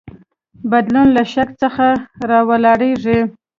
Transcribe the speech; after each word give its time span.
بدلون 0.71 1.07
له 1.15 1.23
شک 1.33 1.49
څخه 1.61 1.87
راولاړیږي. 2.29 3.19